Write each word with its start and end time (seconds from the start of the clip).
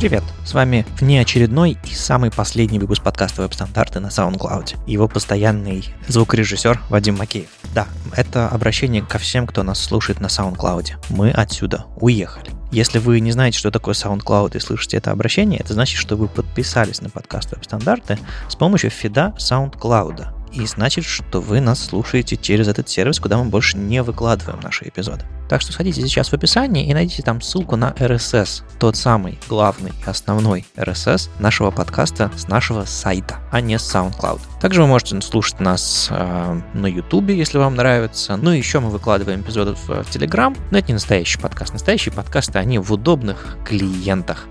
Привет! 0.00 0.24
С 0.46 0.54
вами 0.54 0.86
внеочередной 0.98 1.76
и 1.84 1.94
самый 1.94 2.30
последний 2.30 2.78
выпуск 2.78 3.02
подкаста 3.02 3.42
«Веб-стандарты» 3.42 4.00
на 4.00 4.06
SoundCloud. 4.06 4.78
Его 4.86 5.08
постоянный 5.08 5.84
звукорежиссер 6.08 6.80
Вадим 6.88 7.18
Макеев. 7.18 7.50
Да, 7.74 7.86
это 8.16 8.48
обращение 8.48 9.02
ко 9.02 9.18
всем, 9.18 9.46
кто 9.46 9.62
нас 9.62 9.78
слушает 9.78 10.18
на 10.20 10.28
SoundCloud. 10.28 10.92
Мы 11.10 11.30
отсюда 11.30 11.84
уехали. 11.96 12.50
Если 12.72 12.98
вы 12.98 13.20
не 13.20 13.30
знаете, 13.30 13.58
что 13.58 13.70
такое 13.70 13.92
SoundCloud 13.92 14.56
и 14.56 14.60
слышите 14.60 14.96
это 14.96 15.10
обращение, 15.10 15.60
это 15.60 15.74
значит, 15.74 15.98
что 15.98 16.16
вы 16.16 16.28
подписались 16.28 17.02
на 17.02 17.10
подкаст 17.10 17.50
«Веб-стандарты» 17.50 18.18
с 18.48 18.56
помощью 18.56 18.88
фида 18.88 19.34
SoundCloud. 19.36 20.39
И 20.52 20.66
значит, 20.66 21.04
что 21.04 21.40
вы 21.40 21.60
нас 21.60 21.84
слушаете 21.84 22.36
через 22.36 22.68
этот 22.68 22.88
сервис, 22.88 23.20
куда 23.20 23.38
мы 23.38 23.44
больше 23.44 23.76
не 23.76 24.02
выкладываем 24.02 24.60
наши 24.60 24.88
эпизоды. 24.88 25.24
Так 25.48 25.60
что 25.62 25.72
сходите 25.72 26.00
сейчас 26.02 26.28
в 26.28 26.32
описании 26.32 26.86
и 26.86 26.94
найдите 26.94 27.22
там 27.22 27.40
ссылку 27.40 27.74
на 27.74 27.90
RSS, 27.90 28.62
тот 28.78 28.96
самый 28.96 29.38
главный 29.48 29.90
и 29.90 30.08
основной 30.08 30.64
RSS 30.76 31.28
нашего 31.40 31.70
подкаста 31.72 32.30
с 32.36 32.46
нашего 32.46 32.84
сайта, 32.84 33.38
а 33.50 33.60
не 33.60 33.78
с 33.78 33.94
SoundCloud. 33.94 34.40
Также 34.60 34.82
вы 34.82 34.88
можете 34.88 35.20
слушать 35.22 35.58
нас 35.58 36.08
э, 36.10 36.60
на 36.74 36.86
YouTube, 36.86 37.30
если 37.30 37.58
вам 37.58 37.74
нравится. 37.74 38.36
Ну 38.36 38.52
и 38.52 38.58
еще 38.58 38.78
мы 38.78 38.90
выкладываем 38.90 39.40
эпизоды 39.40 39.74
в, 39.74 39.90
Telegram, 40.10 40.56
но 40.70 40.78
это 40.78 40.88
не 40.88 40.94
настоящий 40.94 41.40
подкаст. 41.40 41.72
Настоящие 41.72 42.12
подкасты, 42.12 42.58
они 42.58 42.78
в 42.78 42.92
удобных 42.92 43.56
клиентах. 43.64 44.46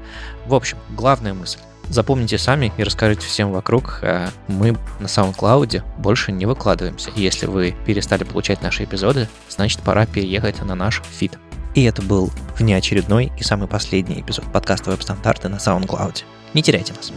В 0.48 0.54
общем, 0.54 0.78
главная 0.90 1.34
мысль 1.34 1.60
запомните 1.90 2.38
сами 2.38 2.72
и 2.78 2.84
расскажите 2.84 3.28
всем 3.28 3.52
вокруг. 3.52 4.00
Э, 4.02 4.30
мы 4.48 4.78
на 5.00 5.08
SoundCloud 5.08 5.84
больше 5.98 6.32
не 6.32 6.46
выкладываемся. 6.46 7.12
Если 7.16 7.46
вы 7.46 7.76
перестали 7.86 8.24
получать 8.24 8.62
наши 8.62 8.84
эпизоды, 8.84 9.28
значит 9.50 9.82
пора 9.82 10.06
переехать 10.06 10.62
на 10.62 10.76
наш 10.76 11.02
фид. 11.12 11.38
И 11.76 11.84
это 11.84 12.02
был 12.02 12.32
внеочередной 12.58 13.32
и 13.38 13.44
самый 13.44 13.68
последний 13.68 14.22
эпизод 14.22 14.46
подкаста 14.52 14.92
«Веб-стандарты» 14.92 15.50
на 15.50 15.58
SoundCloud. 15.58 16.24
Не 16.54 16.64
теряйте 16.64 16.94
нас. 16.94 17.12